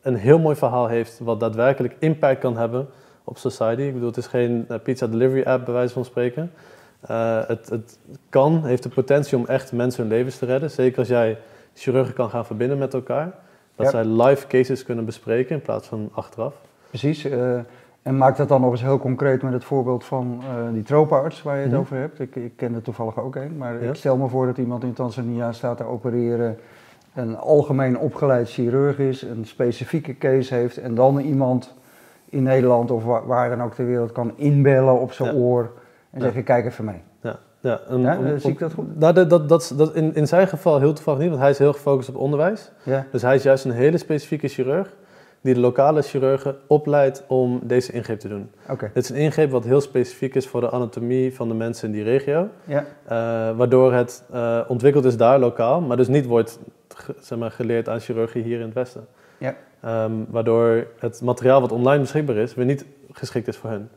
[0.01, 2.87] een heel mooi verhaal heeft, wat daadwerkelijk impact kan hebben
[3.23, 3.81] op society.
[3.81, 6.51] Ik bedoel, het is geen uh, pizza delivery app bij wijze van spreken.
[7.09, 10.71] Uh, het, het, kan, heeft de potentie om echt mensen hun levens te redden.
[10.71, 11.37] Zeker als jij
[11.73, 13.31] chirurgen kan gaan verbinden met elkaar.
[13.75, 13.91] Dat Ja.
[13.91, 16.53] zij live cases kunnen bespreken in plaats van achteraf.
[16.89, 17.23] Precies.
[17.23, 17.59] eh,
[18.01, 21.43] en maak dat dan nog eens heel concreet met het voorbeeld van eh, die tropenarts
[21.43, 21.79] waar je het Mhm.
[21.79, 22.19] over hebt.
[22.19, 23.89] Ik, ik ken er toevallig ook een, maar Ja.
[23.89, 26.57] ik stel me voor dat iemand in Tanzania staat te opereren,
[27.13, 31.73] een algemeen opgeleid chirurg is, een specifieke case heeft en dan iemand
[32.29, 35.39] in Nederland of waar, waar dan ook ter wereld kan inbellen op zijn Ja.
[35.41, 35.71] oor
[36.09, 37.01] en zeggen kijk even mee.
[37.21, 38.99] Ja, ja, een- Ja, om- zie ik dat goed?
[38.99, 41.49] Nou, dat, dat, dat, is- dat in, in zijn geval heel toevallig niet, want hij
[41.49, 42.71] is heel gefocust op onderwijs.
[42.83, 43.05] Ja.
[43.11, 44.95] Dus hij is juist een hele specifieke chirurg
[45.41, 48.49] die de lokale chirurgen opleidt om deze ingreep te doen.
[48.69, 48.91] Oké.
[48.93, 51.93] Dit is een ingreep wat heel specifiek is voor de anatomie van de mensen in
[51.93, 52.49] die regio.
[52.65, 52.85] Ja.
[53.05, 56.59] Eh, waardoor het eh, ontwikkeld is daar lokaal, maar dus niet wordt
[57.19, 59.07] zeg maar, geleerd aan chirurgie hier in het Westen.
[59.37, 59.55] Ja.
[59.81, 63.89] Ehm, waardoor het materiaal wat online beschikbaar is, weer niet geschikt is voor hen.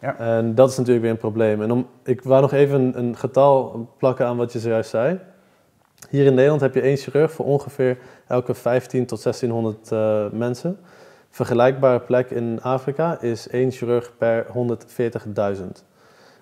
[0.00, 0.18] Ja.
[0.18, 1.62] En dat is natuurlijk weer een probleem.
[1.62, 5.18] En om, ik wou nog even een, een getal plakken aan wat je zojuist zei.
[6.10, 10.78] Hier in Nederland heb je één chirurg voor ongeveer elke 15 tot 1600 eh, mensen.
[11.30, 15.84] Vergelijkbare plek in Afrika is één chirurg per 140.000.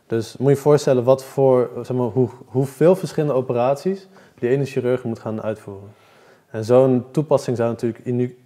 [0.07, 4.65] Dus moet je je voorstellen wat voor, zeg maar, hoe, hoeveel verschillende operaties die ene
[4.65, 5.89] chirurg moet gaan uitvoeren.
[6.51, 8.39] En zo'n toepassing zou natuurlijk uniek,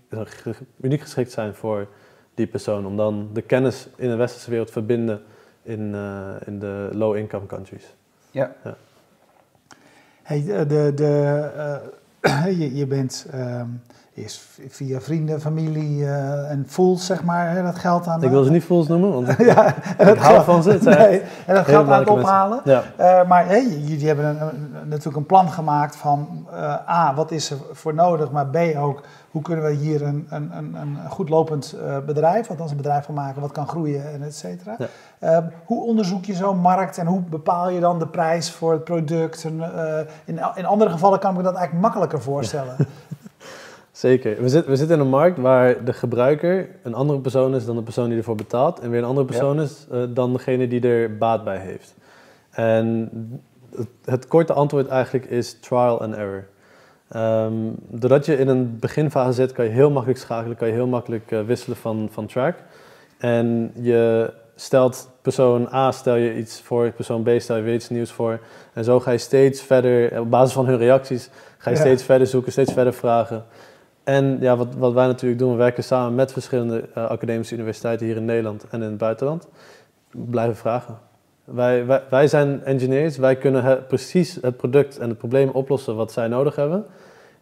[0.81, 1.87] uniek geschikt zijn voor
[2.35, 2.87] die persoon.
[2.87, 5.23] Om dan de kennis in de westerse wereld te verbinden
[5.63, 7.95] in, eh, in de low-income countries.
[8.31, 8.57] Ja.
[10.27, 11.51] Hey, de, de,
[12.23, 13.69] eh, je, je bent ehm,
[14.15, 18.23] eerst via vrienden, familie eh, en fools, zeg maar, hè, dat geld aan...
[18.23, 20.79] Ik wil ze niet fools noemen, want ja, en ik hou van ze.
[20.83, 22.61] Nee, en dat geld aan het ophalen.
[22.65, 22.83] Ja.
[22.97, 27.31] Eh, maar hey, jullie hebben een, een- natuurlijk een plan gemaakt van eh, A, wat
[27.31, 29.01] is er voor nodig, maar B ook,
[29.31, 33.15] hoe kunnen we hier een, een, een, een goed lopend bedrijf, althans een bedrijf van
[33.15, 34.77] maken wat kan groeien en et cetera.
[34.79, 34.87] Ja.
[35.19, 38.85] Eh, hoe onderzoek je zo'n markt en hoe bepaal je dan de prijs voor het
[38.85, 39.45] product?
[39.45, 39.61] En,
[40.25, 42.77] in, in andere gevallen kan ik me dat eigenlijk makkelijker voorstellen.
[43.95, 44.43] Zeker.
[44.43, 47.77] We, zit, we zitten in een markt waar de gebruiker een andere persoon is dan
[47.77, 48.79] de persoon die ervoor betaalt.
[48.81, 51.95] En weer een andere persoon is eh, dan degene die er baat bij heeft.
[52.51, 53.11] En
[53.77, 56.45] het, het korte antwoord eigenlijk is trial and error.
[57.09, 57.53] Ehm,
[57.89, 61.31] doordat je in een beginfase zit, kan je heel makkelijk schakelen, kan je heel makkelijk
[61.31, 62.57] eh, wisselen van, van track.
[63.19, 67.89] En je stelt persoon A stel je iets voor, persoon B stel je weer iets
[67.89, 68.41] nieuws voor.
[68.73, 71.83] En zo ga je steeds verder, op basis van hun reacties, ga je Ja.
[71.83, 73.45] steeds verder zoeken, steeds verder vragen.
[74.05, 78.07] En ja, wat, wat wij natuurlijk doen, we werken samen met verschillende eh, academische universiteiten
[78.07, 79.49] hier in Nederland en in het buitenland.
[80.11, 80.99] Blijven vragen.
[81.45, 86.13] Wij, wij, wij zijn engineers, wij kunnen precies het product en het probleem oplossen wat
[86.13, 86.85] zij nodig hebben.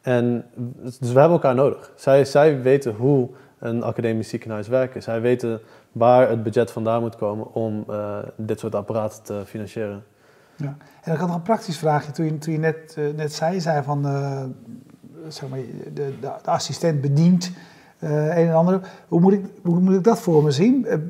[0.00, 1.92] En dus we hebben elkaar nodig.
[1.94, 5.02] Zij, zij weten hoe een academisch ziekenhuis werkt.
[5.02, 5.60] Zij weten
[5.92, 10.04] waar het budget vandaan moet komen om eh, dit soort apparaten te financieren.
[10.56, 10.76] Ja.
[11.02, 12.12] En ik had nog een praktisch vraagje.
[12.12, 14.04] Toen je, toen je net, eh, net zei, zei van
[15.28, 15.58] zeg maar,
[15.94, 17.52] de, de, assistent bedient
[18.02, 18.80] eh, een en ander.
[19.08, 20.86] Hoe moet ik, hoe moet ik dat voor me zien?
[20.86, 21.00] Eh, eh,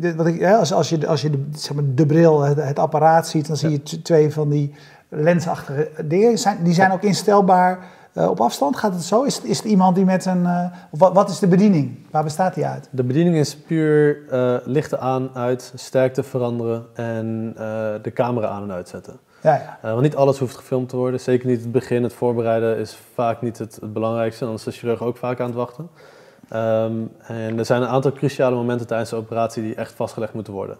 [0.00, 2.62] de- wat ik, ja, als, als je, als je de, zeg maar, de bril, het,
[2.62, 4.74] het apparaat ziet, dan zie je twee van die
[5.08, 6.38] lensachtige dingen.
[6.38, 7.78] Zijn, die zijn ook instelbaar
[8.14, 8.76] op afstand.
[8.76, 9.22] Gaat het zo?
[9.22, 10.70] Is het, is het iemand die met een...
[10.90, 11.98] wat, wat is de bediening?
[12.10, 12.88] Waar bestaat die uit?
[12.90, 14.18] De bediening is puur
[14.64, 17.52] lichten aan, uit, sterkte veranderen en
[18.02, 19.18] de camera aan en uitzetten.
[19.42, 19.78] Ja, ja.
[19.82, 21.20] Eh, want niet alles hoeft gefilmd te worden.
[21.20, 24.44] Zeker niet het begin, het voorbereiden is vaak niet het, belangrijkste.
[24.44, 25.90] Dan is de chirurg ook vaak aan het wachten.
[26.48, 30.52] Ehm, en er zijn een aantal cruciale momenten tijdens de operatie die echt vastgelegd moeten
[30.52, 30.78] worden.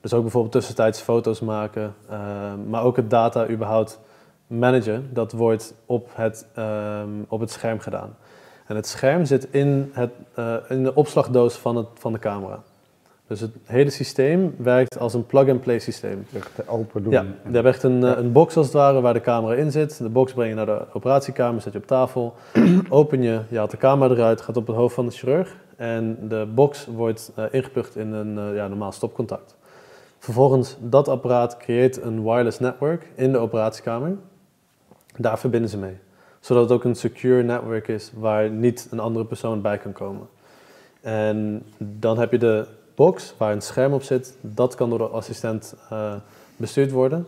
[0.00, 3.98] Dus ook bijvoorbeeld tussentijds foto's maken, ehm, maar ook het data überhaupt
[4.46, 5.08] managen.
[5.12, 8.16] Dat wordt op het, ehm, op het scherm gedaan.
[8.66, 12.62] En het scherm zit in, het, eh, in de opslagdoos van, het, van de camera.
[13.26, 16.26] Dus het hele systeem werkt als een plug-and-play systeem.
[16.34, 17.12] Echt open doen.
[17.12, 19.70] Ja, je hebt echt een, eh, een box als het ware waar de camera in
[19.70, 19.98] zit.
[19.98, 22.34] De box breng je naar de operatiekamer, zet je op tafel.
[22.88, 25.56] Open je, je haalt de camera eruit, gaat op het hoofd van de chirurg.
[25.76, 29.56] En de box wordt eh, ingepucht in een eh, ja, normaal stopcontact.
[30.18, 34.16] Vervolgens, dat apparaat creëert een wireless network in de operatiekamer.
[35.16, 35.98] Daar verbinden ze mee.
[36.40, 40.28] Zodat het ook een secure network is waar niet een andere persoon bij kan komen.
[41.00, 44.36] En dan heb je de box waar een scherm op zit.
[44.40, 46.14] Dat kan door de assistent eh,
[46.56, 47.26] bestuurd worden.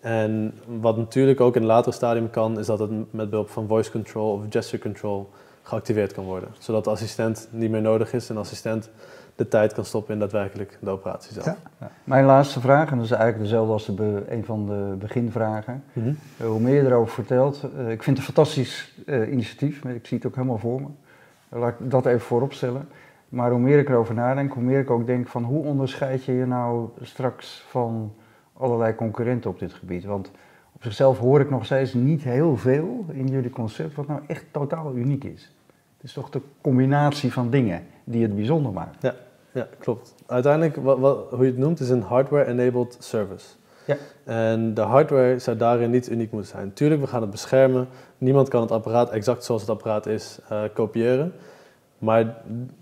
[0.00, 3.66] En wat natuurlijk ook in een later stadium kan, is dat het met behulp van
[3.66, 5.30] voice control of gesture control
[5.62, 6.48] geactiveerd kan worden.
[6.58, 8.90] Zodat de assistent niet meer nodig is en de assistent
[9.34, 11.46] de tijd kan stoppen in daadwerkelijk de operatie zelf.
[11.46, 11.56] Ja.
[11.80, 11.90] Ja.
[12.04, 15.84] Mijn laatste vraag, en dat is eigenlijk dezelfde als de een van de beginvragen.
[15.92, 16.12] Mhm.
[16.36, 20.06] Eh, hoe meer je erover vertelt, eh, ik vind het een fantastisch initiatief, maar ik
[20.06, 20.86] zie het ook helemaal voor me.
[21.58, 22.88] Laat ik dat even voorop stellen.
[23.30, 26.32] Maar hoe meer ik erover nadenk, hoe meer ik ook denk van hoe onderscheid je
[26.32, 28.12] je nou straks van
[28.52, 30.04] allerlei concurrenten op dit gebied.
[30.04, 30.30] Want
[30.72, 34.44] op zichzelf hoor ik nog steeds niet heel veel in jullie concept wat nou echt
[34.50, 35.52] totaal uniek is.
[35.96, 39.02] Het is toch de combinatie van dingen die het bijzonder maakt.
[39.52, 40.14] Ja, klopt.
[40.26, 43.46] Uiteindelijk, wat, wat, hoe je het noemt, is een hardware-enabled service.
[43.86, 43.96] Ja.
[44.24, 46.72] En de hardware zou daarin niet uniek moeten zijn.
[46.72, 47.88] Tuurlijk, we gaan het beschermen.
[48.18, 51.32] Niemand kan het apparaat exact zoals het apparaat is eh, kopiëren.
[52.00, 52.34] Maar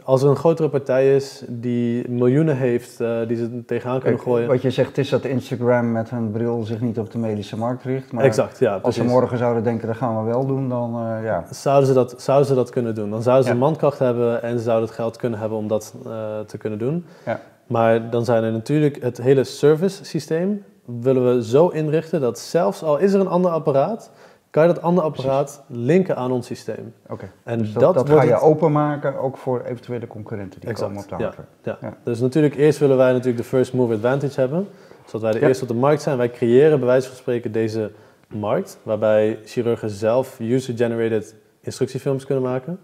[0.05, 4.31] als er een grotere partij is die miljoenen heeft, eh, die ze tegenaan kunnen Kijk,
[4.31, 4.49] gooien.
[4.49, 7.85] Wat je zegt is dat Instagram met hun bril zich niet op de medische markt
[7.85, 8.13] richt.
[8.13, 11.25] Maar exact, ja, als ze morgen zouden denken, dat gaan we wel doen, dan eh,
[11.25, 11.45] ja.
[11.51, 13.11] Zouden ze, dat, zouden ze dat kunnen doen?
[13.11, 13.59] Dan zouden ze Ja.
[13.59, 17.05] mankracht hebben en ze zouden het geld kunnen hebben om dat eh, te kunnen doen.
[17.27, 17.41] Ja.
[17.67, 22.83] Maar dan zijn er natuurlijk het hele service systeem willen we zo inrichten dat zelfs
[22.83, 24.11] al is er een ander apparaat,
[24.51, 26.95] kan je dat andere apparaat linken aan ons systeem.
[27.09, 27.31] Oké.
[27.45, 31.03] En Dus dat, dat, ga je het- openmaken, ook voor eventuele concurrenten die Exact, komen
[31.05, 31.23] op de ja.
[31.25, 31.49] hardware.
[31.63, 31.79] Ja.
[31.81, 31.97] Ja.
[32.05, 34.69] Dus natuurlijk eerst willen wij natuurlijk de first mover advantage hebben,
[35.05, 35.47] zodat wij de Ja.
[35.47, 36.17] eerste op de markt zijn.
[36.17, 37.91] Wij creëren bij wijze van spreken deze
[38.29, 42.81] markt, waarbij chirurgen zelf user-generated instructiefilms kunnen maken.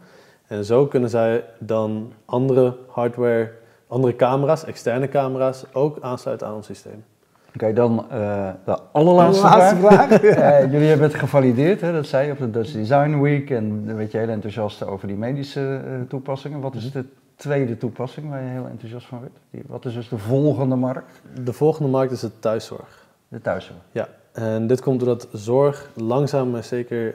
[0.46, 3.50] En zo kunnen zij dan andere hardware,
[3.88, 7.04] andere camera's, externe camera's, ook aansluiten aan ons systeem.
[7.54, 10.06] Oké, dan eh, de allerlaatste Laatste vraag.
[10.08, 10.22] vraag.
[10.22, 13.50] Eh, jullie hebben het gevalideerd, hè, dat zei je op de Dutch Design Week.
[13.50, 16.60] En dan werd je heel enthousiast over die medische eh, toepassingen.
[16.60, 17.04] Wat is de
[17.36, 19.64] tweede toepassing waar je heel enthousiast van werd?
[19.66, 21.20] Wat is dus de volgende markt?
[21.44, 23.06] De volgende markt is het thuiszorg.
[23.28, 23.78] De thuiszorg.
[23.92, 27.14] Ja, en dit komt doordat zorg langzaam maar zeker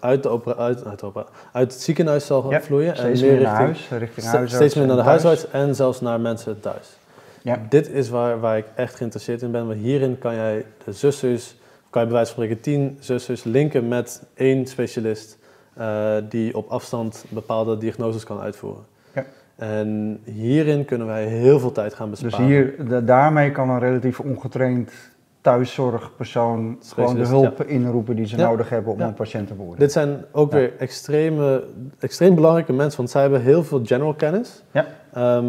[0.00, 2.96] uit, de opera, uit, uit, de opera- uit het ziekenhuis zal Ja, vloeien.
[2.96, 4.54] Steeds en meer naar richting, huis, richting huisarts.
[4.54, 6.96] steeds meer naar de huisarts en zelfs naar mensen thuis.
[7.42, 7.66] Ja.
[7.68, 11.56] Dit is waar, waar ik echt geïnteresseerd in ben, want hierin kan jij de zusters,
[11.90, 15.38] kan je bij wijze van spreken tien zusters linken met één specialist
[15.74, 18.84] eh, die op afstand bepaalde diagnoses kan uitvoeren.
[19.14, 19.24] Ja.
[19.56, 22.46] En hierin kunnen wij heel veel tijd gaan Dus besparen.
[22.46, 24.92] hier, da- daarmee kan een relatief ongetraind
[25.40, 28.48] thuiszorgpersoon gewoon de hulp inroepen die ze Ja.
[28.48, 29.06] nodig hebben om Ja.
[29.06, 29.80] een patiënt te beoordelen.
[29.80, 31.64] Dit zijn ook weer extreme,
[31.98, 34.62] extreem belangrijke mensen, want zij hebben heel veel general kennis.
[34.70, 34.86] Ja.
[35.12, 35.46] Ehm,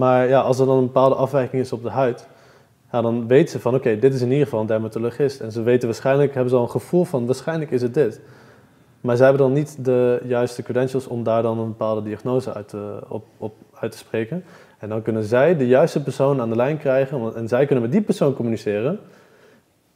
[0.00, 2.26] maar ja, als er dan een bepaalde afwijking is op de huid,
[2.90, 5.40] dan weten ze van oké, dit is in ieder geval een dermatologist.
[5.40, 8.20] En ze weten waarschijnlijk, hebben ze al een gevoel van waarschijnlijk is het dit.
[9.00, 12.68] Maar zij hebben dan niet de juiste credentials om daar dan een bepaalde diagnose uit
[12.68, 14.44] te, op, op, uit te spreken.
[14.78, 17.92] En dan kunnen zij de juiste persoon aan de lijn krijgen en zij kunnen met
[17.92, 18.98] die persoon communiceren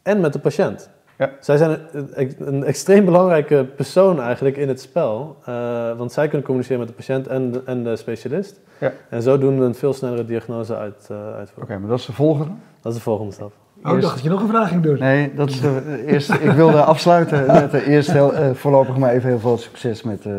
[0.03, 0.91] en met de patiënt.
[1.19, 1.31] Ja.
[1.41, 6.43] Zij zijn een, een extreem belangrijke persoon eigenlijk in het spel, eh, want zij kunnen
[6.47, 8.61] communiceren met de patiënt en de, en de specialist.
[8.79, 8.93] Ja.
[9.09, 11.81] En zo doen we een veel snellere diagnose uit, eh, Oké, uitvoeren.
[11.81, 12.53] maar dat is de volgende.
[12.81, 13.53] Dat is de volgende stap.
[13.85, 14.99] Oh, ik dacht dat je nog een vraag ging doen.
[14.99, 16.35] Nee, dat is de eerste.
[16.35, 20.27] Ik wilde afsluiten met de eerste heel, eh, voorlopig maar even heel veel succes met,
[20.27, 20.33] eh,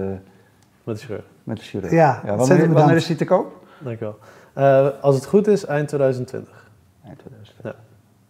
[0.83, 1.23] Met de chirurg.
[1.43, 1.91] met de chirurg.
[1.91, 3.01] Ja, wanneer, ontzettend wanneer bedankt.
[3.01, 3.63] is die te koop?
[3.79, 4.17] Dank je wel.
[4.53, 6.69] Eh, als het goed is, eind 2020.
[7.05, 7.75] Eind 2000.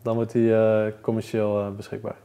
[0.01, 2.15] Dan wordt die eh, commercieel eh, beschikbaar.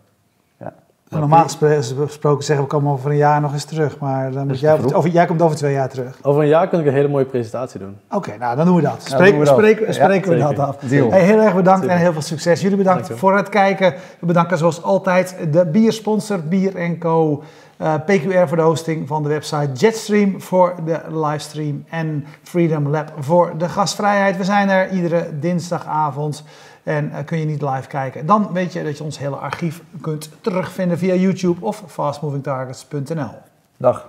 [1.18, 4.78] Normaal gesproken zeggen we komen over een jaar nog eens terug, maar dan moet jij,
[4.94, 6.18] over, jij komt over twee jaar terug.
[6.22, 7.96] Over een jaar kan ik een hele mooie presentatie doen.
[8.10, 9.06] Oké, nou dan doen we dat.
[9.08, 9.54] Ja, doen we dat.
[9.56, 10.76] spreken Ja, spreken we dat af.
[10.80, 12.60] Hey, heel erg bedankt en heel veel succes.
[12.60, 13.94] Jullie bedankt voor het kijken.
[14.18, 17.42] We bedanken zoals altijd de biersponsor Bier Co.
[17.76, 19.72] eh, PQR voor de hosting van de website.
[19.72, 21.84] Jetstream voor de livestream.
[21.88, 24.36] En Freedom Lab voor de gastvrijheid.
[24.36, 26.44] We zijn er iedere dinsdagavond.
[26.90, 28.26] En eh, kun je niet live kijken.
[28.26, 33.30] Dan weet je dat je ons hele archief kunt terugvinden via YouTube of fastmovingtargets.nl.
[33.76, 34.08] Dag.